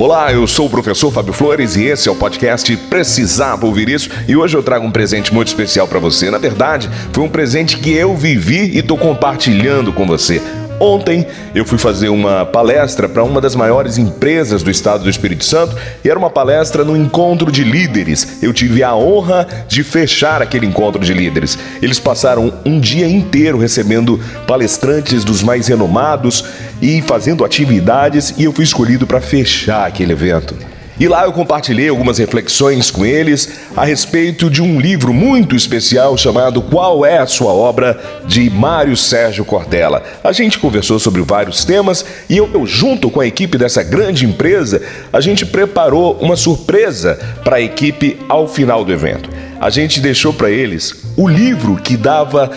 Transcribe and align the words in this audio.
Olá, 0.00 0.32
eu 0.32 0.46
sou 0.46 0.66
o 0.66 0.70
professor 0.70 1.10
Fábio 1.10 1.32
Flores 1.32 1.74
e 1.74 1.82
esse 1.86 2.08
é 2.08 2.12
o 2.12 2.14
podcast 2.14 2.76
Precisava 2.88 3.66
Ouvir 3.66 3.88
Isso. 3.88 4.08
E 4.28 4.36
hoje 4.36 4.56
eu 4.56 4.62
trago 4.62 4.86
um 4.86 4.92
presente 4.92 5.34
muito 5.34 5.48
especial 5.48 5.88
para 5.88 5.98
você. 5.98 6.30
Na 6.30 6.38
verdade, 6.38 6.88
foi 7.12 7.24
um 7.24 7.28
presente 7.28 7.76
que 7.78 7.92
eu 7.94 8.16
vivi 8.16 8.76
e 8.76 8.78
estou 8.78 8.96
compartilhando 8.96 9.92
com 9.92 10.06
você. 10.06 10.40
Ontem 10.80 11.26
eu 11.54 11.64
fui 11.64 11.78
fazer 11.78 12.08
uma 12.08 12.46
palestra 12.46 13.08
para 13.08 13.24
uma 13.24 13.40
das 13.40 13.54
maiores 13.54 13.98
empresas 13.98 14.62
do 14.62 14.70
estado 14.70 15.02
do 15.02 15.10
Espírito 15.10 15.44
Santo 15.44 15.76
e 16.04 16.08
era 16.08 16.18
uma 16.18 16.30
palestra 16.30 16.84
no 16.84 16.96
encontro 16.96 17.50
de 17.50 17.64
líderes. 17.64 18.42
Eu 18.42 18.52
tive 18.52 18.82
a 18.82 18.94
honra 18.94 19.46
de 19.66 19.82
fechar 19.82 20.40
aquele 20.40 20.66
encontro 20.66 21.04
de 21.04 21.12
líderes. 21.12 21.58
Eles 21.82 21.98
passaram 21.98 22.52
um 22.64 22.78
dia 22.78 23.08
inteiro 23.08 23.58
recebendo 23.58 24.20
palestrantes 24.46 25.24
dos 25.24 25.42
mais 25.42 25.66
renomados 25.66 26.44
e 26.80 27.02
fazendo 27.02 27.44
atividades 27.44 28.34
e 28.38 28.44
eu 28.44 28.52
fui 28.52 28.64
escolhido 28.64 29.06
para 29.06 29.20
fechar 29.20 29.86
aquele 29.86 30.12
evento. 30.12 30.54
E 31.00 31.06
lá 31.06 31.24
eu 31.24 31.32
compartilhei 31.32 31.88
algumas 31.88 32.18
reflexões 32.18 32.90
com 32.90 33.06
eles 33.06 33.48
a 33.76 33.84
respeito 33.84 34.50
de 34.50 34.60
um 34.60 34.80
livro 34.80 35.14
muito 35.14 35.54
especial 35.54 36.16
chamado 36.16 36.60
Qual 36.60 37.06
é 37.06 37.18
a 37.18 37.26
Sua 37.26 37.52
Obra, 37.52 38.00
de 38.26 38.50
Mário 38.50 38.96
Sérgio 38.96 39.44
Cortella. 39.44 40.02
A 40.24 40.32
gente 40.32 40.58
conversou 40.58 40.98
sobre 40.98 41.22
vários 41.22 41.64
temas 41.64 42.04
e 42.28 42.36
eu, 42.38 42.66
junto 42.66 43.10
com 43.10 43.20
a 43.20 43.26
equipe 43.26 43.56
dessa 43.56 43.84
grande 43.84 44.26
empresa, 44.26 44.82
a 45.12 45.20
gente 45.20 45.46
preparou 45.46 46.18
uma 46.20 46.34
surpresa 46.34 47.16
para 47.44 47.58
a 47.58 47.60
equipe 47.60 48.18
ao 48.28 48.48
final 48.48 48.84
do 48.84 48.92
evento. 48.92 49.30
A 49.60 49.70
gente 49.70 50.00
deixou 50.00 50.32
para 50.32 50.50
eles 50.50 51.04
o 51.16 51.28
livro 51.28 51.76
que 51.76 51.96
dava 51.96 52.50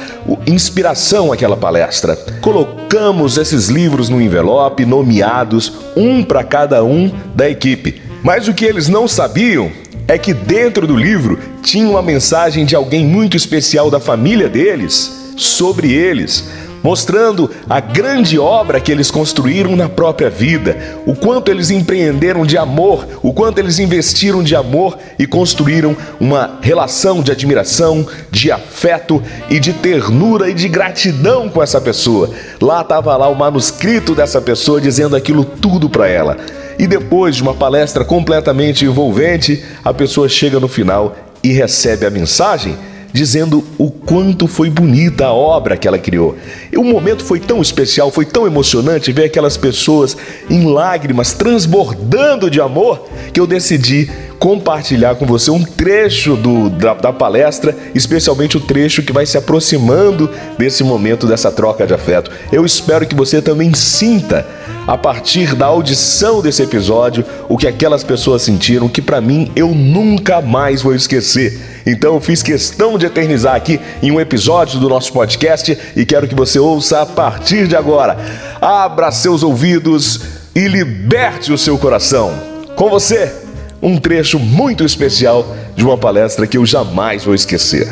inspiração 0.47 1.31
àquela 1.31 1.57
palestra. 1.57 2.15
Colocamos 2.41 3.37
esses 3.37 3.69
livros 3.69 4.09
no 4.09 4.19
envelope, 4.19 4.83
nomeados, 4.83 5.73
um 5.95 6.23
para 6.23 6.43
cada 6.43 6.83
um 6.83 7.11
da 7.35 7.47
equipe. 7.47 8.10
Mas 8.23 8.47
o 8.47 8.53
que 8.53 8.65
eles 8.65 8.87
não 8.87 9.07
sabiam 9.07 9.71
é 10.07 10.17
que 10.17 10.33
dentro 10.33 10.85
do 10.85 10.95
livro 10.95 11.39
tinha 11.63 11.89
uma 11.89 12.01
mensagem 12.01 12.65
de 12.65 12.75
alguém 12.75 13.05
muito 13.05 13.35
especial 13.35 13.89
da 13.89 13.99
família 13.99 14.47
deles 14.47 15.33
sobre 15.37 15.91
eles, 15.91 16.49
mostrando 16.83 17.49
a 17.69 17.79
grande 17.79 18.37
obra 18.37 18.79
que 18.79 18.91
eles 18.91 19.09
construíram 19.09 19.75
na 19.75 19.87
própria 19.87 20.29
vida, 20.29 20.77
o 21.05 21.15
quanto 21.15 21.49
eles 21.49 21.71
empreenderam 21.71 22.45
de 22.45 22.57
amor, 22.57 23.07
o 23.23 23.33
quanto 23.33 23.57
eles 23.57 23.79
investiram 23.79 24.43
de 24.43 24.55
amor 24.55 24.97
e 25.17 25.25
construíram 25.25 25.95
uma 26.19 26.59
relação 26.61 27.23
de 27.23 27.31
admiração, 27.31 28.05
de 28.29 28.51
afeto 28.51 29.21
e 29.49 29.59
de 29.59 29.73
ternura 29.73 30.49
e 30.49 30.53
de 30.53 30.67
gratidão 30.67 31.49
com 31.49 31.61
essa 31.63 31.81
pessoa. 31.81 32.29
Lá 32.61 32.81
estava 32.81 33.15
lá 33.17 33.27
o 33.27 33.35
manuscrito 33.35 34.13
dessa 34.13 34.41
pessoa 34.41 34.81
dizendo 34.81 35.15
aquilo 35.15 35.43
tudo 35.43 35.89
para 35.89 36.07
ela. 36.07 36.37
E 36.77 36.87
depois 36.87 37.35
de 37.35 37.43
uma 37.43 37.53
palestra 37.53 38.03
completamente 38.03 38.85
envolvente, 38.85 39.63
a 39.83 39.93
pessoa 39.93 40.27
chega 40.27 40.59
no 40.59 40.67
final 40.67 41.15
e 41.43 41.51
recebe 41.51 42.05
a 42.05 42.09
mensagem 42.09 42.75
dizendo 43.13 43.63
o 43.77 43.89
quanto 43.91 44.47
foi 44.47 44.69
bonita 44.69 45.25
a 45.25 45.33
obra 45.33 45.75
que 45.75 45.87
ela 45.87 45.99
criou. 45.99 46.37
E 46.71 46.77
o 46.77 46.83
momento 46.83 47.23
foi 47.23 47.39
tão 47.39 47.61
especial, 47.61 48.11
foi 48.11 48.25
tão 48.25 48.47
emocionante 48.47 49.11
ver 49.11 49.25
aquelas 49.25 49.57
pessoas 49.57 50.15
em 50.49 50.65
lágrimas, 50.65 51.33
transbordando 51.33 52.49
de 52.49 52.61
amor, 52.61 53.07
que 53.33 53.39
eu 53.39 53.47
decidi 53.47 54.09
compartilhar 54.41 55.13
com 55.13 55.25
você 55.27 55.51
um 55.51 55.63
trecho 55.63 56.35
do, 56.35 56.67
da, 56.71 56.95
da 56.95 57.13
palestra, 57.13 57.77
especialmente 57.93 58.57
o 58.57 58.59
trecho 58.59 59.03
que 59.03 59.13
vai 59.13 59.23
se 59.23 59.37
aproximando 59.37 60.27
desse 60.57 60.83
momento, 60.83 61.27
dessa 61.27 61.51
troca 61.51 61.85
de 61.85 61.93
afeto. 61.93 62.31
Eu 62.51 62.65
espero 62.65 63.05
que 63.05 63.13
você 63.13 63.39
também 63.39 63.71
sinta 63.75 64.43
a 64.87 64.97
partir 64.97 65.53
da 65.53 65.67
audição 65.67 66.41
desse 66.41 66.63
episódio 66.63 67.23
o 67.47 67.55
que 67.55 67.67
aquelas 67.67 68.03
pessoas 68.03 68.41
sentiram 68.41 68.89
que 68.89 68.99
para 68.99 69.21
mim 69.21 69.51
eu 69.55 69.75
nunca 69.75 70.41
mais 70.41 70.81
vou 70.81 70.95
esquecer. 70.95 71.61
Então 71.85 72.15
eu 72.15 72.19
fiz 72.19 72.41
questão 72.41 72.97
de 72.97 73.05
eternizar 73.05 73.53
aqui 73.53 73.79
em 74.01 74.09
um 74.09 74.19
episódio 74.19 74.79
do 74.79 74.89
nosso 74.89 75.13
podcast 75.13 75.77
e 75.95 76.03
quero 76.03 76.27
que 76.27 76.33
você 76.33 76.57
ouça 76.57 77.03
a 77.03 77.05
partir 77.05 77.67
de 77.67 77.75
agora. 77.75 78.17
Abra 78.59 79.11
seus 79.11 79.43
ouvidos 79.43 80.19
e 80.55 80.67
liberte 80.67 81.53
o 81.53 81.59
seu 81.59 81.77
coração. 81.77 82.33
Com 82.75 82.89
você, 82.89 83.40
um 83.81 83.97
trecho 83.97 84.37
muito 84.37 84.83
especial 84.83 85.45
de 85.75 85.83
uma 85.83 85.97
palestra 85.97 86.45
que 86.45 86.57
eu 86.57 86.65
jamais 86.65 87.25
vou 87.25 87.33
esquecer. 87.33 87.87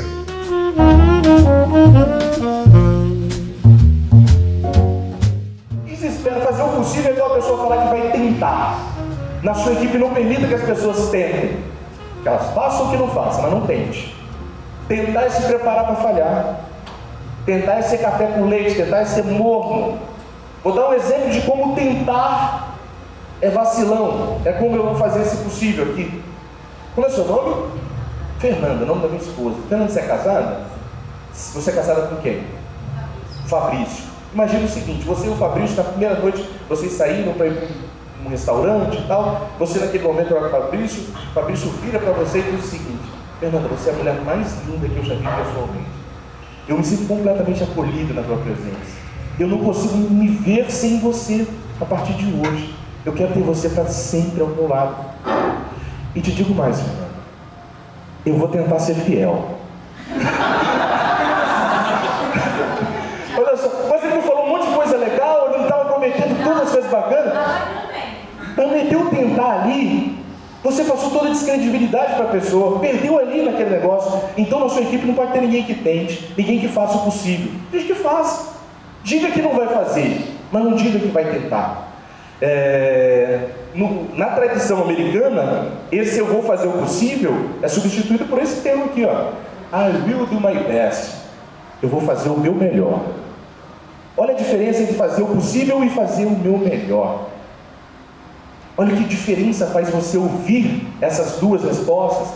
Na 9.42 9.54
sua 9.54 9.74
equipe 9.74 9.98
não 9.98 10.14
permita 10.14 10.48
que 10.48 10.54
as 10.54 10.64
pessoas 10.64 11.10
tentem. 11.10 11.58
Que 12.22 12.28
elas 12.28 12.54
façam 12.54 12.88
o 12.88 12.92
que 12.92 12.98
não 12.98 13.08
façam, 13.08 13.44
mas 13.44 13.52
não 13.52 13.62
tente. 13.62 14.16
Tentar 14.88 15.24
é 15.24 15.30
se 15.30 15.44
preparar 15.44 15.86
para 15.86 15.96
falhar. 15.96 16.60
Tentar 17.46 17.76
é 17.76 17.82
ser 17.82 18.00
café 18.00 18.28
com 18.28 18.46
leite, 18.46 18.76
tentar 18.76 19.00
é 19.00 19.06
ser 19.06 19.24
morno. 19.24 19.98
Vou 20.64 20.76
dar 20.76 20.90
um 20.90 20.94
exemplo 20.94 21.32
de 21.32 21.42
como 21.42 21.74
tentar 21.74 22.69
é 23.42 23.50
vacilão. 23.50 24.42
É 24.46 24.52
como 24.54 24.76
eu 24.76 24.84
vou 24.84 24.96
fazer 24.96 25.22
esse 25.22 25.38
possível 25.38 25.92
aqui. 25.92 26.22
Qual 26.96 27.08
é 27.08 27.10
o 27.10 27.14
seu 27.14 27.26
nome? 27.26 27.72
Fernanda, 28.40 28.86
nome 28.86 29.02
da 29.02 29.08
minha 29.08 29.22
esposa. 29.22 29.56
Fernanda, 29.68 29.92
você 29.92 30.00
é 30.00 30.04
casada? 30.04 30.62
Você 31.34 31.70
é 31.70 31.74
casada 31.74 32.02
com 32.08 32.16
quem? 32.18 32.44
Fabrício. 33.48 34.06
Imagina 34.34 34.66
o 34.66 34.70
seguinte, 34.70 35.04
você 35.06 35.28
e 35.28 35.30
o 35.30 35.36
Fabrício, 35.36 35.76
na 35.76 35.84
primeira 35.84 36.20
noite, 36.20 36.48
vocês 36.68 36.92
saíram 36.94 37.34
para 37.34 37.48
ir 37.48 37.68
um 38.24 38.30
restaurante 38.30 38.98
e 38.98 39.08
tal, 39.08 39.50
você 39.58 39.80
naquele 39.80 40.04
momento 40.04 40.36
olha 40.36 40.50
para 40.50 40.62
Fabrício, 40.62 41.04
Fabrício 41.34 41.70
vira 41.84 42.00
para 42.00 42.12
você 42.12 42.40
e 42.40 42.44
diz 42.44 42.66
o 42.66 42.68
seguinte, 42.68 43.10
Fernanda, 43.40 43.68
você 43.70 43.90
é 43.90 43.94
a 43.94 43.96
mulher 43.96 44.22
mais 44.22 44.56
linda 44.68 44.88
que 44.88 44.98
eu 44.98 45.04
já 45.04 45.16
vi 45.16 45.24
pessoalmente. 45.24 45.90
Eu 46.68 46.78
me 46.78 46.84
sinto 46.84 47.08
completamente 47.08 47.64
acolhido 47.64 48.14
na 48.14 48.22
tua 48.22 48.38
presença. 48.38 49.00
Eu 49.40 49.48
não 49.48 49.60
consigo 49.60 49.98
me 49.98 50.28
ver 50.28 50.70
sem 50.70 51.00
você 51.00 51.48
a 51.82 51.86
partir 51.86 52.14
de 52.14 52.26
hoje. 52.26 52.76
Eu 53.06 53.14
quero 53.14 53.34
ter 53.34 53.42
você 53.42 53.70
para 53.70 53.86
sempre 53.86 54.42
ao 54.42 54.48
meu 54.48 54.68
lado. 54.68 54.96
E 56.14 56.22
te 56.22 56.32
digo 56.32 56.54
mais, 56.54 56.80
Fernanda. 56.82 57.10
Eu 58.26 58.36
vou 58.36 58.50
tentar 58.50 58.80
ser 58.80 58.96
fiel. 58.96 59.58
Olha 63.38 63.56
só, 63.56 63.70
você 63.70 64.08
me 64.08 64.22
falou 64.22 64.46
um 64.46 64.50
monte 64.50 64.68
de 64.68 64.74
coisa 64.76 64.98
legal, 64.98 65.46
eu 65.46 65.58
não 65.58 65.64
estava 65.64 65.86
prometendo 65.86 66.44
todas 66.44 66.64
as 66.64 66.72
coisas 66.72 66.92
bacanas. 66.92 67.34
Prometeu 68.56 69.10
tentar 69.10 69.62
ali, 69.62 70.18
você 70.62 70.84
passou 70.84 71.12
toda 71.12 71.30
a 71.30 71.32
descredibilidade 71.32 72.16
para 72.16 72.26
a 72.26 72.30
pessoa, 72.30 72.80
perdeu 72.80 73.18
ali 73.18 73.44
naquele 73.44 73.70
negócio. 73.70 74.22
Então 74.38 74.60
na 74.60 74.68
sua 74.68 74.82
equipe 74.82 75.06
não 75.06 75.14
pode 75.14 75.32
ter 75.32 75.42
ninguém 75.42 75.64
que 75.64 75.76
tente, 75.76 76.34
ninguém 76.38 76.60
que 76.60 76.68
faça 76.68 76.98
o 76.98 77.06
possível. 77.06 77.52
Diz 77.72 77.86
que 77.86 77.96
faça. 77.96 78.60
Diga 79.04 79.32
que 79.32 79.42
não 79.42 79.56
vai 79.56 79.68
fazer, 79.68 80.36
mas 80.52 80.64
não 80.64 80.74
diga 80.74 81.00
que 81.00 81.08
vai 81.08 81.24
tentar. 81.24 81.89
É, 82.42 83.50
no, 83.76 84.16
na 84.16 84.28
tradição 84.28 84.82
americana, 84.82 85.72
esse 85.92 86.18
eu 86.18 86.26
vou 86.26 86.42
fazer 86.42 86.68
o 86.68 86.74
possível 86.74 87.50
é 87.62 87.68
substituído 87.68 88.26
por 88.26 88.40
esse 88.40 88.62
termo 88.62 88.86
aqui, 88.86 89.06
ó. 89.06 89.32
I 89.72 89.92
will 90.08 90.26
do 90.26 90.40
my 90.40 90.58
best. 90.64 91.16
Eu 91.82 91.90
vou 91.90 92.02
fazer 92.02 92.30
o 92.30 92.38
meu 92.38 92.54
melhor. 92.54 93.02
Olha 94.18 94.34
a 94.34 94.38
diferença 94.38 94.82
entre 94.82 94.96
fazer 94.96 95.22
o 95.22 95.28
possível 95.28 95.84
e 95.84 95.90
fazer 95.90 96.26
o 96.26 96.32
meu 96.32 96.58
melhor. 96.58 97.30
Olha 98.78 98.96
que 98.96 99.04
diferença 99.04 99.68
faz 99.68 99.90
você 99.90 100.18
ouvir 100.18 100.88
essas 101.02 101.40
duas 101.40 101.64
respostas. 101.64 102.30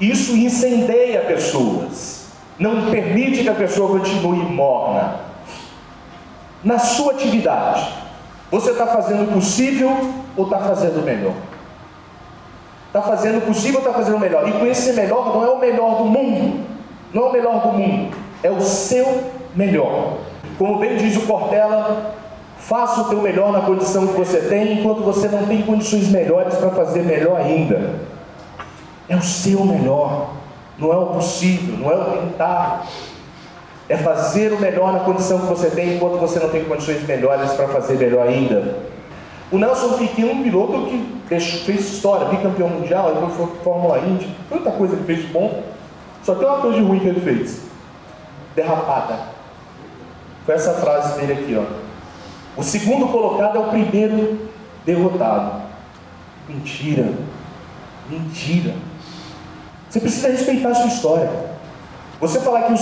Isso 0.00 0.36
incendeia 0.36 1.20
pessoas. 1.20 2.26
Não 2.58 2.90
permite 2.90 3.42
que 3.42 3.48
a 3.48 3.54
pessoa 3.54 3.98
continue 3.98 4.38
morna. 4.38 5.20
Na 6.62 6.78
sua 6.78 7.12
atividade, 7.12 7.92
você 8.50 8.70
está 8.70 8.86
fazendo 8.86 9.24
o 9.24 9.32
possível 9.32 9.90
ou 10.36 10.44
está 10.44 10.58
fazendo 10.58 11.00
o 11.00 11.02
melhor? 11.02 11.34
Está 12.86 13.02
fazendo 13.02 13.38
o 13.38 13.42
possível 13.42 13.80
ou 13.80 13.86
está 13.86 13.98
fazendo 13.98 14.16
o 14.16 14.20
melhor? 14.20 14.48
E 14.48 14.52
com 14.52 14.66
esse 14.66 14.92
melhor 14.92 15.34
não 15.34 15.44
é 15.44 15.50
o 15.50 15.58
melhor 15.58 15.98
do 15.98 16.04
mundo. 16.04 16.64
Não 17.12 17.26
é 17.26 17.28
o 17.28 17.32
melhor 17.32 17.60
do 17.62 17.72
mundo. 17.72 18.16
É 18.42 18.50
o 18.50 18.60
seu 18.60 19.24
melhor. 19.54 20.18
Como 20.58 20.78
bem 20.78 20.96
diz 20.96 21.16
o 21.16 21.22
Cortella, 21.22 22.14
Faça 22.64 23.02
o 23.02 23.04
teu 23.10 23.20
melhor 23.20 23.52
na 23.52 23.60
condição 23.60 24.06
que 24.06 24.14
você 24.14 24.40
tem, 24.40 24.80
enquanto 24.80 25.02
você 25.02 25.28
não 25.28 25.44
tem 25.44 25.60
condições 25.60 26.08
melhores 26.08 26.54
para 26.54 26.70
fazer 26.70 27.02
melhor 27.02 27.38
ainda. 27.38 27.90
É 29.06 29.14
o 29.14 29.22
seu 29.22 29.66
melhor, 29.66 30.30
não 30.78 30.90
é 30.90 30.96
o 30.96 31.06
possível, 31.08 31.76
não 31.76 31.92
é 31.92 31.94
o 31.94 32.04
tentar. 32.04 32.86
É 33.88 33.96
fazer 33.96 34.52
o 34.52 34.60
melhor 34.60 34.92
na 34.92 35.00
condição 35.00 35.40
que 35.40 35.46
você 35.46 35.70
tem, 35.70 35.96
enquanto 35.96 36.18
você 36.18 36.38
não 36.38 36.48
tem 36.48 36.64
condições 36.64 37.06
melhores 37.06 37.52
para 37.52 37.68
fazer 37.68 37.94
melhor 37.98 38.26
ainda. 38.26 38.78
O 39.52 39.58
Nelson 39.58 39.98
Piquet 39.98 40.24
um 40.24 40.42
piloto 40.42 40.86
que 40.86 41.38
fez 41.38 41.80
história, 41.80 42.26
bicampeão 42.28 42.68
mundial, 42.68 43.14
depois 43.14 43.34
foi 43.34 43.46
Fórmula 43.62 43.98
Indy, 43.98 44.34
tanta 44.48 44.70
coisa 44.70 44.96
que 44.96 45.04
fez 45.04 45.20
de 45.20 45.26
bom. 45.28 45.62
Só 46.22 46.34
tem 46.34 46.48
uma 46.48 46.58
coisa 46.58 46.78
de 46.78 46.84
ruim 46.84 47.00
que 47.00 47.08
ele 47.08 47.20
fez: 47.20 47.62
derrapada. 48.56 49.18
Foi 50.46 50.54
essa 50.54 50.74
frase 50.74 51.20
dele 51.20 51.32
aqui, 51.34 51.56
ó. 51.56 51.84
O 52.56 52.62
segundo 52.62 53.08
colocado 53.08 53.56
é 53.56 53.60
o 53.60 53.68
primeiro 53.68 54.38
derrotado. 54.84 55.62
Mentira. 56.48 57.12
Mentira. 58.08 58.74
Você 59.88 60.00
precisa 60.00 60.28
respeitar 60.28 60.70
a 60.70 60.74
sua 60.74 60.86
história. 60.86 61.30
Você 62.20 62.40
falar 62.40 62.62
que 62.62 62.72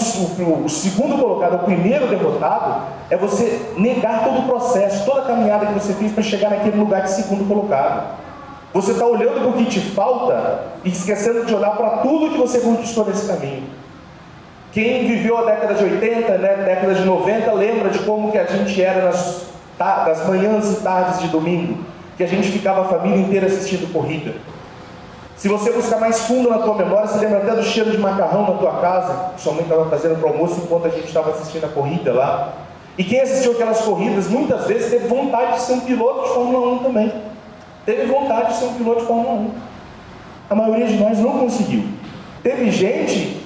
o, 0.42 0.64
o, 0.64 0.68
segundo 0.68 1.18
colocado 1.18 1.54
é 1.54 1.56
o 1.56 1.64
primeiro 1.64 2.06
derrotado, 2.06 2.82
é 3.10 3.16
você 3.16 3.72
negar 3.76 4.24
todo 4.24 4.40
o 4.40 4.42
processo, 4.42 5.04
toda 5.04 5.22
a 5.22 5.24
caminhada 5.24 5.66
que 5.66 5.72
você 5.72 5.94
fez 5.94 6.12
para 6.12 6.22
chegar 6.22 6.50
naquele 6.50 6.76
lugar 6.76 7.02
de 7.02 7.10
segundo 7.10 7.48
colocado. 7.48 8.18
Você 8.74 8.92
está 8.92 9.04
olhando 9.04 9.40
para 9.40 9.48
o 9.48 9.52
que 9.54 9.66
te 9.66 9.80
falta 9.80 10.64
e 10.84 10.90
esquecendo 10.90 11.44
de 11.44 11.54
olhar 11.54 11.76
para 11.76 11.98
tudo 11.98 12.30
que 12.30 12.38
você 12.38 12.60
conquistou 12.60 13.06
nesse 13.06 13.26
caminho. 13.26 13.64
Quem 14.72 15.06
viveu 15.06 15.36
a 15.36 15.42
década 15.42 15.74
de 15.74 15.84
80, 15.84 16.38
né, 16.38 16.56
década 16.64 16.94
de 16.94 17.04
90, 17.04 17.52
lembra 17.52 17.90
de 17.90 17.98
como 18.00 18.32
que 18.32 18.38
a 18.38 18.46
gente 18.46 18.82
era 18.82 19.04
nas, 19.04 19.46
das 19.78 20.26
manhãs 20.26 20.72
e 20.72 20.82
tardes 20.82 21.20
de 21.20 21.28
domingo, 21.28 21.78
que 22.16 22.24
a 22.24 22.26
gente 22.26 22.50
ficava 22.50 22.82
a 22.82 22.84
família 22.84 23.18
inteira 23.18 23.46
assistindo 23.46 23.92
corrida. 23.92 24.32
Se 25.42 25.48
você 25.48 25.72
buscar 25.72 25.98
mais 25.98 26.20
fundo 26.20 26.48
na 26.48 26.58
tua 26.58 26.76
memória, 26.76 27.08
você 27.08 27.18
lembra 27.18 27.38
até 27.38 27.56
do 27.56 27.64
cheiro 27.64 27.90
de 27.90 27.98
macarrão 27.98 28.42
na 28.42 28.58
tua 28.58 28.80
casa, 28.80 29.32
sua 29.36 29.52
mãe 29.52 29.64
estava 29.64 29.90
fazendo 29.90 30.20
para 30.20 30.30
o 30.30 30.32
almoço 30.34 30.60
enquanto 30.62 30.86
a 30.86 30.88
gente 30.88 31.08
estava 31.08 31.32
assistindo 31.32 31.64
a 31.64 31.68
corrida 31.68 32.12
lá. 32.12 32.52
E 32.96 33.02
quem 33.02 33.20
assistiu 33.20 33.50
aquelas 33.50 33.80
corridas, 33.80 34.28
muitas 34.28 34.68
vezes 34.68 34.88
teve 34.88 35.08
vontade 35.08 35.54
de 35.54 35.62
ser 35.62 35.72
um 35.72 35.80
piloto 35.80 36.28
de 36.28 36.28
Fórmula 36.28 36.74
1 36.74 36.78
também. 36.84 37.12
Teve 37.84 38.06
vontade 38.06 38.52
de 38.52 38.58
ser 38.60 38.66
um 38.66 38.74
piloto 38.74 39.00
de 39.00 39.06
Fórmula 39.08 39.32
1. 39.32 39.50
A 40.48 40.54
maioria 40.54 40.86
de 40.86 40.96
nós 40.98 41.18
não 41.18 41.40
conseguiu. 41.40 41.86
Teve 42.44 42.70
gente 42.70 43.44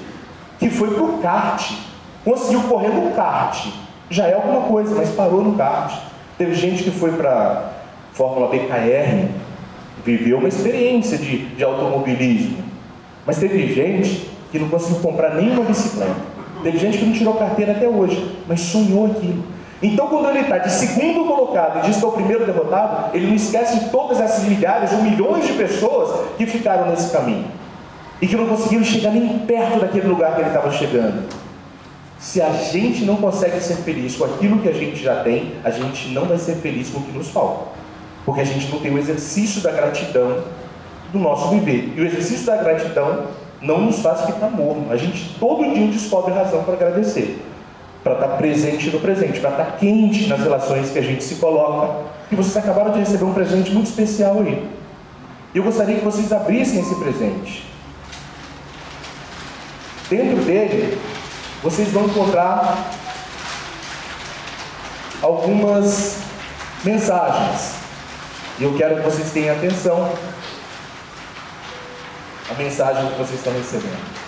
que 0.59 0.69
foi 0.69 0.91
para 0.91 1.03
o 1.03 1.17
kart, 1.23 1.73
conseguiu 2.23 2.61
correr 2.65 2.89
no 2.89 3.13
kart. 3.13 3.69
Já 4.11 4.27
é 4.27 4.35
alguma 4.35 4.69
coisa, 4.69 4.95
mas 4.95 5.09
parou 5.13 5.43
no 5.43 5.57
kart. 5.57 5.95
Teve 6.37 6.53
gente 6.53 6.85
que 6.85 6.91
foi 6.91 7.13
para 7.13 7.71
Fórmula 8.13 8.49
BKR, 8.49 9.31
viveu 10.05 10.39
uma 10.39 10.49
experiência 10.49 11.19
de, 11.19 11.47
de 11.47 11.65
automobilismo. 11.65 12.59
Mas 13.27 13.39
teve 13.39 13.75
gente 13.75 14.29
que 14.53 14.59
não 14.59 14.69
conseguiu 14.69 15.01
comprar 15.01 15.35
nenhuma 15.35 15.65
bicicleta. 15.65 16.15
Teve 16.63 16.79
gente 16.79 16.99
que 16.99 17.05
não 17.05 17.13
tirou 17.13 17.35
carteira 17.35 17.73
até 17.73 17.89
hoje, 17.89 18.37
mas 18.47 18.61
sonhou 18.61 19.07
aquilo. 19.07 19.43
Então, 19.83 20.09
quando 20.09 20.31
ele 20.31 20.41
está 20.41 20.59
de 20.59 20.73
segundo 20.73 21.27
colocado 21.27 21.79
e 21.79 21.87
diz 21.89 21.99
que 21.99 22.05
é 22.05 22.09
o 22.09 22.13
primeiro 22.13 22.47
derrotado, 22.47 23.15
ele 23.15 23.27
não 23.27 23.35
esquece 23.35 23.79
de 23.79 23.91
todas 23.91 24.21
essas 24.21 24.45
milhares 24.45 24.93
ou 24.93 25.03
milhões 25.03 25.47
de 25.47 25.53
pessoas 25.53 26.29
que 26.39 26.47
ficaram 26.47 26.89
nesse 26.89 27.13
caminho 27.13 27.45
e 28.21 28.27
que 28.27 28.35
não 28.37 28.47
conseguiram 28.47 28.85
chegar 28.85 29.11
nem 29.11 29.39
perto 29.41 29.81
daquele 29.81 30.09
lugar 30.09 30.35
que 30.35 30.41
ele 30.41 30.49
estava 30.49 30.71
chegando. 30.73 31.29
Se 32.19 32.41
a 32.41 32.51
gente 32.51 33.05
não 33.05 33.17
consegue 33.17 33.61
ser 33.61 33.77
feliz 33.77 34.17
com 34.17 34.25
aquilo 34.25 34.61
que 34.61 34.69
a 34.69 34.73
gente 34.73 35.03
já 35.03 35.23
tem, 35.23 35.53
a 35.63 35.71
gente 35.71 36.09
não 36.09 36.25
vai 36.25 36.39
ser 36.39 36.55
feliz 36.57 36.89
com 36.89 37.01
o 37.01 37.03
que 37.03 37.13
nos 37.13 37.29
falta. 37.29 37.67
Porque 38.27 38.41
a 38.41 38.45
gente 38.45 38.69
não 38.71 38.81
tem 38.81 38.93
o 38.93 38.99
exercício 38.99 39.63
da 39.63 39.71
gratidão 39.71 40.43
do 41.13 41.19
nosso 41.19 41.49
viver. 41.51 41.95
E 41.97 42.01
o 42.01 42.05
exercício 42.05 42.45
da 42.45 42.57
gratidão 42.57 43.29
não 43.63 43.81
nos 43.83 44.01
faz 44.01 44.27
ficar 44.27 44.51
morno. 44.51 44.93
A 44.93 44.97
gente 44.97 45.37
todo 45.39 45.73
dia 45.73 45.87
descobre 45.87 46.35
razão 46.35 46.65
para 46.65 46.75
agradecer. 46.75 47.41
Para 48.03 48.15
estar 48.15 48.29
presente 48.37 48.91
no 48.91 48.99
presente, 48.99 49.39
para 49.39 49.51
estar 49.51 49.77
quente 49.79 50.27
nas 50.27 50.41
relações 50.41 50.91
que 50.91 50.99
a 50.99 51.03
gente 51.03 51.23
se 51.23 51.37
coloca. 51.37 52.05
E 52.31 52.35
vocês 52.35 52.57
acabaram 52.57 52.91
de 52.91 52.99
receber 52.99 53.25
um 53.25 53.33
presente 53.33 53.71
muito 53.71 53.87
especial 53.87 54.41
aí. 54.41 54.69
Eu 55.55 55.63
gostaria 55.63 55.97
que 55.97 56.05
vocês 56.05 56.33
abrissem 56.33 56.81
esse 56.81 56.95
presente. 56.97 57.65
Dentro 60.11 60.45
dele, 60.45 60.99
vocês 61.63 61.91
vão 61.93 62.07
encontrar 62.07 62.91
algumas 65.23 66.19
mensagens. 66.85 67.76
E 68.59 68.65
eu 68.65 68.75
quero 68.77 68.97
que 68.97 69.03
vocês 69.03 69.31
tenham 69.33 69.55
atenção 69.55 70.13
à 72.51 72.55
mensagem 72.55 73.11
que 73.11 73.19
vocês 73.19 73.39
estão 73.39 73.53
recebendo. 73.53 74.26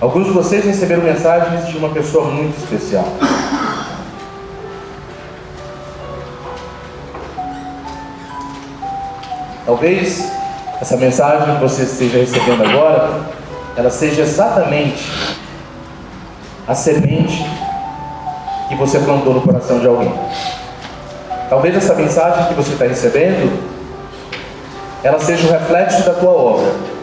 Alguns 0.00 0.26
de 0.26 0.32
vocês 0.32 0.64
receberam 0.64 1.02
mensagens 1.02 1.68
de 1.68 1.78
uma 1.78 1.88
pessoa 1.90 2.24
muito 2.24 2.58
especial. 2.58 3.06
Talvez 9.64 10.30
essa 10.80 10.96
mensagem 10.96 11.54
que 11.54 11.62
você 11.62 11.84
esteja 11.84 12.18
recebendo 12.18 12.64
agora, 12.64 13.20
ela 13.76 13.88
seja 13.88 14.22
exatamente 14.22 15.10
a 16.66 16.74
semente 16.74 17.46
que 18.68 18.74
você 18.74 18.98
plantou 18.98 19.32
no 19.32 19.40
coração 19.40 19.78
de 19.78 19.86
alguém. 19.86 20.12
Talvez 21.48 21.76
essa 21.76 21.94
mensagem 21.94 22.46
que 22.48 22.54
você 22.54 22.72
está 22.72 22.84
recebendo, 22.84 23.58
ela 25.02 25.18
seja 25.20 25.46
o 25.46 25.50
reflexo 25.50 26.04
da 26.04 26.14
tua 26.14 26.32
obra 26.32 26.93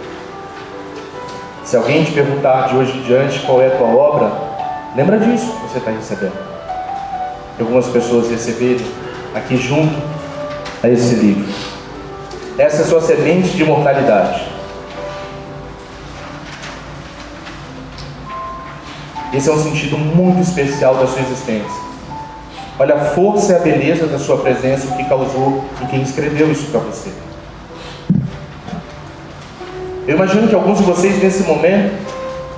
se 1.71 1.77
alguém 1.77 2.03
te 2.03 2.11
perguntar 2.11 2.67
de 2.67 2.75
hoje 2.75 2.97
em 2.97 3.03
diante 3.03 3.39
qual 3.45 3.61
é 3.61 3.67
a 3.67 3.77
tua 3.77 3.87
obra, 3.87 4.29
lembra 4.93 5.17
disso 5.17 5.53
que 5.53 5.69
você 5.69 5.77
está 5.77 5.89
recebendo. 5.89 6.37
Algumas 7.57 7.87
pessoas 7.87 8.29
receberam 8.29 8.83
aqui 9.33 9.55
junto 9.55 9.95
a 10.83 10.89
esse 10.89 11.15
livro. 11.15 11.49
Essa 12.57 12.81
é 12.81 12.81
a 12.81 12.87
sua 12.87 12.99
semente 12.99 13.51
de 13.51 13.63
imortalidade. 13.63 14.49
Esse 19.33 19.47
é 19.47 19.53
um 19.53 19.63
sentido 19.63 19.97
muito 19.97 20.41
especial 20.41 20.95
da 20.95 21.07
sua 21.07 21.21
existência. 21.21 21.81
Olha 22.77 22.95
a 22.95 23.05
força 23.11 23.53
e 23.53 23.55
a 23.55 23.59
beleza 23.59 24.07
da 24.07 24.19
sua 24.19 24.39
presença, 24.39 24.93
o 24.93 24.97
que 24.97 25.05
causou 25.05 25.63
em 25.81 25.87
quem 25.87 26.01
escreveu 26.01 26.51
isso 26.51 26.69
para 26.69 26.81
você. 26.81 27.30
Eu 30.07 30.15
imagino 30.15 30.47
que 30.47 30.55
alguns 30.55 30.79
de 30.79 30.83
vocês 30.83 31.21
nesse 31.21 31.43
momento, 31.43 31.93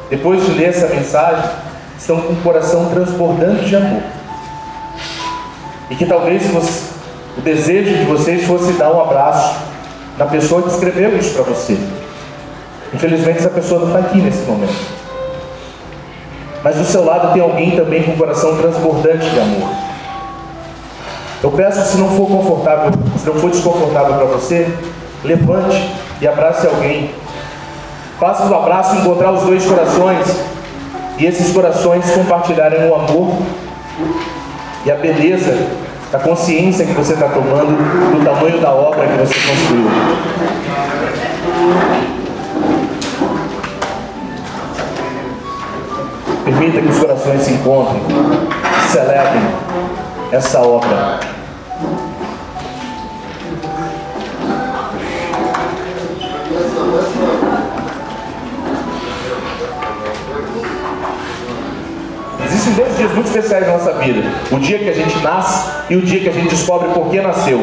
depois 0.09 0.45
de 0.45 0.51
ler 0.51 0.69
essa 0.69 0.87
mensagem, 0.87 1.43
estão 1.97 2.21
com 2.21 2.33
o 2.33 2.35
coração 2.37 2.89
transbordando 2.89 3.63
de 3.65 3.75
amor. 3.75 4.01
E 5.89 5.95
que 5.95 6.05
talvez 6.05 6.43
o 7.37 7.41
desejo 7.41 7.97
de 7.97 8.05
vocês 8.05 8.45
fosse 8.45 8.71
dar 8.73 8.91
um 8.93 9.01
abraço 9.01 9.55
na 10.17 10.25
pessoa 10.25 10.61
que 10.61 10.69
escreveu 10.69 11.17
isso 11.17 11.33
para 11.33 11.43
você. 11.43 11.77
Infelizmente 12.93 13.39
essa 13.39 13.49
pessoa 13.49 13.81
não 13.81 13.87
está 13.87 13.99
aqui 13.99 14.19
nesse 14.19 14.43
momento. 14.43 14.73
Mas 16.63 16.77
do 16.77 16.85
seu 16.85 17.03
lado 17.03 17.33
tem 17.33 17.41
alguém 17.41 17.71
também 17.71 18.03
com 18.03 18.11
o 18.11 18.17
coração 18.17 18.55
transbordante 18.57 19.29
de 19.29 19.39
amor. 19.39 19.69
Eu 21.43 21.51
peço, 21.51 21.91
se 21.91 21.97
não 21.97 22.07
for 22.15 22.27
confortável, 22.27 22.91
se 23.17 23.27
não 23.27 23.35
for 23.35 23.51
desconfortável 23.51 24.15
para 24.15 24.25
você, 24.25 24.65
levante 25.25 25.91
e 26.21 26.27
abrace 26.27 26.65
alguém 26.65 27.11
Faça 28.23 28.45
um 28.45 28.55
abraço 28.55 28.95
encontrar 28.95 29.33
os 29.33 29.43
dois 29.43 29.65
corações 29.65 30.25
e 31.17 31.25
esses 31.25 31.51
corações 31.51 32.09
compartilharem 32.11 32.87
o 32.87 32.95
amor 32.95 33.35
e 34.85 34.89
a 34.89 34.95
beleza 34.95 35.67
da 36.09 36.19
consciência 36.19 36.85
que 36.85 36.93
você 36.93 37.15
está 37.15 37.27
tomando 37.27 37.75
do 37.75 38.23
tamanho 38.23 38.61
da 38.61 38.71
obra 38.71 39.05
que 39.07 39.17
você 39.17 39.33
construiu. 39.33 39.91
Permita 46.45 46.79
que 46.79 46.87
os 46.87 46.99
corações 46.99 47.41
se 47.41 47.51
encontrem, 47.51 48.01
celebrem 48.89 49.43
essa 50.31 50.61
obra. 50.61 51.19
Dois 62.71 62.97
dias 62.97 63.11
muito 63.13 63.27
especiais 63.27 63.67
na 63.67 63.73
nossa 63.73 63.93
vida: 63.93 64.21
o 64.51 64.59
dia 64.59 64.79
que 64.79 64.89
a 64.89 64.93
gente 64.93 65.17
nasce 65.19 65.69
e 65.89 65.95
o 65.95 66.01
dia 66.01 66.21
que 66.21 66.29
a 66.29 66.31
gente 66.31 66.49
descobre 66.49 66.89
por 66.89 67.09
que 67.09 67.19
nasceu. 67.21 67.59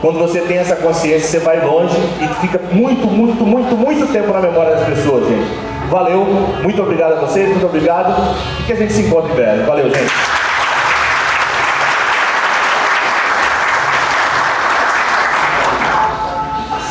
Quando 0.00 0.18
você 0.18 0.40
tem 0.40 0.56
essa 0.56 0.76
consciência, 0.76 1.28
você 1.28 1.38
vai 1.40 1.64
longe 1.66 1.94
e 2.20 2.40
fica 2.40 2.58
muito, 2.72 3.06
muito, 3.06 3.44
muito, 3.44 3.76
muito 3.76 4.10
tempo 4.10 4.32
na 4.32 4.40
memória 4.40 4.74
das 4.76 4.86
pessoas, 4.86 5.28
gente. 5.28 5.46
Valeu, 5.90 6.24
muito 6.62 6.80
obrigado 6.80 7.14
a 7.14 7.16
vocês, 7.16 7.48
muito 7.48 7.66
obrigado 7.66 8.14
e 8.60 8.62
que 8.62 8.72
a 8.72 8.76
gente 8.76 8.92
se 8.92 9.02
encontre 9.02 9.32
em 9.32 9.34
breve. 9.34 9.62
Valeu, 9.64 9.90
gente. 9.90 10.12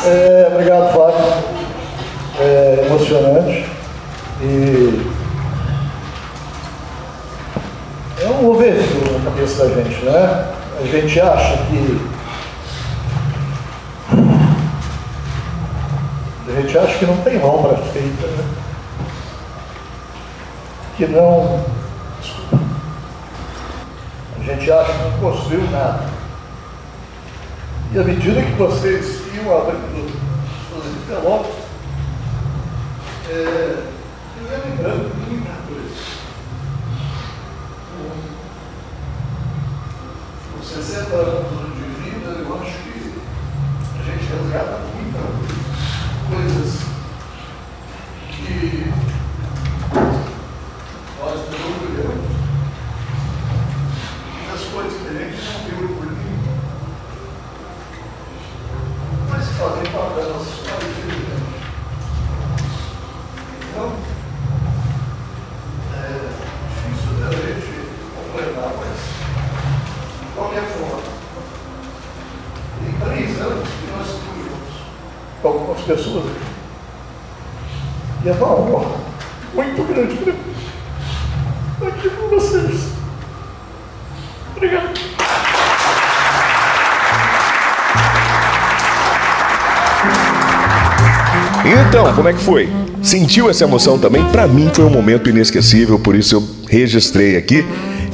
É, 0.04 0.48
obrigado, 0.52 0.92
Fábio. 0.92 1.60
É 2.38 2.84
emocionante. 2.86 3.66
E 4.42 5.10
é 8.22 8.26
um 8.28 8.50
ovelho 8.50 8.82
na 9.24 9.29
cabeça 9.40 9.64
da 9.64 9.82
gente, 9.82 10.04
né? 10.04 10.54
A 10.78 10.86
gente 10.86 11.20
acha 11.20 11.56
que. 11.66 12.10
A 16.48 16.60
gente 16.60 16.78
acha 16.78 16.98
que 16.98 17.06
não 17.06 17.16
tem 17.18 17.42
obra 17.42 17.76
feita, 17.76 18.26
né? 18.26 18.44
Que 20.96 21.06
não. 21.06 21.64
Desculpa. 22.20 22.58
A 24.38 24.42
gente 24.42 24.70
acha 24.70 24.92
que 24.92 25.02
não 25.02 25.18
construiu 25.20 25.70
nada. 25.70 26.10
E 27.92 27.98
à 27.98 28.04
medida 28.04 28.42
que 28.42 28.52
vocês 28.52 29.22
iam 29.34 29.56
abrindo 29.56 30.12
os 30.76 30.86
envelopes, 30.86 31.52
é, 33.30 33.32
eu 33.32 34.50
ia 34.50 34.58
lembrando 34.64 35.10
muita 35.28 35.50
coisa. 35.66 36.19
60 40.70 41.16
anos 41.16 41.74
de 41.74 41.82
vida, 42.00 42.30
eu 42.30 42.62
acho 42.62 42.76
que 42.78 42.98
a 43.98 44.02
gente 44.04 44.24
resgata 44.32 44.78
muitas 44.94 45.32
coisas 46.30 46.70
que 48.30 48.92
nós 51.20 51.38
nos 51.50 51.60
orgulhamos. 51.60 52.30
Muitas 54.32 54.62
coisas 54.72 54.94
que 55.00 55.08
a 55.08 55.12
gente 55.12 55.38
não 55.42 55.78
viu 55.78 55.88
por 55.96 56.06
mim, 56.06 56.36
mas 59.28 59.42
que 59.48 59.54
fazem 59.54 59.86
parte 59.92 60.14
da 60.14 60.24
nossa 60.28 60.50
história 60.50 60.88
de 60.88 61.00
vida. 61.02 61.34
Então, 63.70 63.88
é 65.94 65.96
difícil 66.68 67.12
da 67.18 67.28
gente 67.30 67.72
completar, 68.14 68.70
mas 68.78 68.98
de 70.20 70.26
qualquer 70.34 70.62
forma, 70.62 71.02
em 72.82 72.92
três 73.04 73.40
anos 73.40 73.68
que 73.68 73.86
nós 73.90 74.06
estamos 74.06 74.44
juntos 74.44 74.76
com 75.42 75.48
algumas 75.48 75.79
pessoas 75.90 76.24
aqui. 76.26 76.40
E 78.24 78.28
é 78.28 78.32
uma 78.32 78.54
honra 78.54 78.96
muito 79.54 79.92
grande 79.92 80.14
para 80.16 80.32
mim 80.32 80.38
aqui 81.88 82.10
com 82.10 82.28
vocês. 82.28 82.80
Obrigado. 84.56 85.00
Então, 91.64 92.14
como 92.14 92.28
é 92.28 92.32
que 92.32 92.40
foi? 92.40 92.68
Sentiu 93.02 93.50
essa 93.50 93.64
emoção 93.64 93.98
também? 93.98 94.24
Para 94.26 94.46
mim 94.46 94.70
foi 94.72 94.84
um 94.84 94.90
momento 94.90 95.28
inesquecível, 95.28 95.98
por 95.98 96.14
isso 96.14 96.36
eu 96.36 96.48
registrei 96.68 97.36
aqui. 97.36 97.64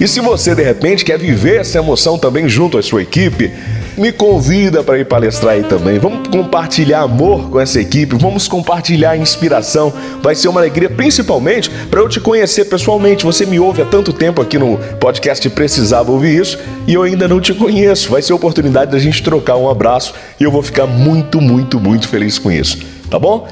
E 0.00 0.06
se 0.06 0.20
você 0.20 0.54
de 0.54 0.62
repente 0.62 1.04
quer 1.04 1.18
viver 1.18 1.60
essa 1.60 1.78
emoção 1.78 2.18
também 2.18 2.48
junto 2.48 2.78
à 2.78 2.82
sua 2.82 3.02
equipe, 3.02 3.50
me 3.96 4.12
convida 4.12 4.82
para 4.82 4.98
ir 4.98 5.06
palestrar 5.06 5.54
aí 5.54 5.62
também. 5.62 5.98
Vamos 5.98 6.28
compartilhar 6.28 7.00
amor 7.00 7.50
com 7.50 7.60
essa 7.60 7.80
equipe, 7.80 8.16
vamos 8.16 8.46
compartilhar 8.46 9.16
inspiração. 9.16 9.92
Vai 10.22 10.34
ser 10.34 10.48
uma 10.48 10.60
alegria, 10.60 10.88
principalmente 10.88 11.70
para 11.90 12.00
eu 12.00 12.08
te 12.08 12.20
conhecer 12.20 12.66
pessoalmente. 12.66 13.24
Você 13.24 13.46
me 13.46 13.58
ouve 13.58 13.82
há 13.82 13.84
tanto 13.86 14.12
tempo 14.12 14.40
aqui 14.42 14.58
no 14.58 14.78
podcast 15.00 15.48
Precisava 15.50 16.12
Ouvir 16.12 16.40
Isso 16.40 16.58
e 16.86 16.94
eu 16.94 17.02
ainda 17.02 17.26
não 17.26 17.40
te 17.40 17.54
conheço. 17.54 18.10
Vai 18.10 18.22
ser 18.22 18.32
a 18.32 18.36
oportunidade 18.36 18.90
da 18.90 18.98
gente 18.98 19.22
trocar 19.22 19.56
um 19.56 19.68
abraço 19.68 20.14
e 20.38 20.44
eu 20.44 20.50
vou 20.50 20.62
ficar 20.62 20.86
muito, 20.86 21.40
muito, 21.40 21.80
muito 21.80 22.08
feliz 22.08 22.38
com 22.38 22.50
isso. 22.50 22.78
Tá 23.10 23.18
bom? 23.18 23.48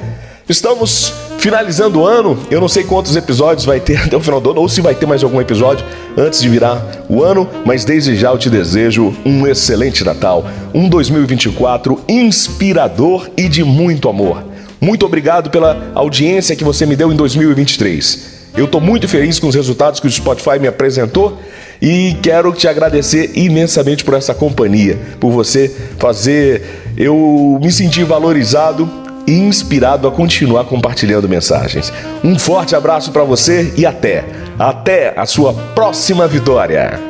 Estamos 0.49 1.13
finalizando 1.45 2.01
o 2.01 2.07
ano. 2.07 2.39
Eu 2.51 2.59
não 2.59 2.71
sei 2.71 2.85
quantos 2.85 3.15
episódios 3.17 3.67
vai 3.67 3.79
ter 3.79 3.99
até 4.01 4.17
o 4.17 4.21
final 4.21 4.41
do 4.41 4.53
ano, 4.53 4.63
ou 4.63 4.69
se 4.69 4.81
vai 4.81 4.95
ter 4.95 5.05
mais 5.05 5.23
algum 5.23 5.39
episódio 5.43 5.85
antes 6.17 6.41
de 6.41 6.49
virar 6.49 7.05
o 7.07 7.23
ano, 7.23 7.47
mas 7.67 7.85
desde 7.85 8.17
já 8.17 8.31
eu 8.31 8.39
te 8.39 8.49
desejo 8.49 9.15
um 9.27 9.47
excelente 9.47 10.03
Natal, 10.03 10.47
um 10.73 10.89
2024 10.89 12.01
inspirador 12.09 13.29
e 13.37 13.47
de 13.47 13.63
muito 13.63 14.09
amor. 14.09 14.43
Muito 14.81 15.05
obrigado 15.05 15.51
pela 15.51 15.93
audiência 15.95 16.57
que 16.57 16.65
você 16.65 16.87
me 16.87 16.97
deu 16.97 17.13
em 17.13 17.17
2023. 17.17 18.33
Eu 18.57 18.65
estou 18.65 18.81
muito 18.81 19.07
feliz 19.07 19.39
com 19.39 19.47
os 19.47 19.55
resultados 19.55 20.01
que 20.01 20.07
o 20.07 20.11
Spotify 20.11 20.59
me 20.59 20.69
apresentou 20.69 21.39
e 21.83 22.17
quero 22.23 22.55
te 22.55 22.67
agradecer 22.67 23.33
imensamente 23.35 24.03
por 24.03 24.15
essa 24.15 24.33
companhia, 24.33 24.99
por 25.21 25.31
você 25.31 25.71
fazer 25.99 26.95
eu 26.97 27.59
me 27.61 27.71
sentir 27.71 28.05
valorizado 28.05 29.04
inspirado 29.27 30.07
a 30.07 30.13
continuar 30.13 30.65
compartilhando 30.65 31.29
mensagens. 31.29 31.93
Um 32.23 32.39
forte 32.39 32.77
abraço 32.77 33.13
para 33.13 33.25
você 33.25 33.73
e 33.77 33.87
até, 33.87 34.25
até 34.59 35.19
a 35.19 35.27
sua 35.27 35.53
próxima 35.75 36.27
vitória. 36.27 37.01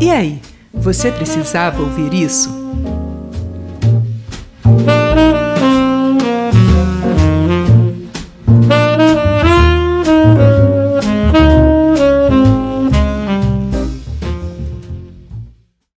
E 0.00 0.10
aí, 0.10 0.40
você 0.72 1.10
precisava 1.10 1.82
ouvir 1.82 2.14
isso? 2.14 2.57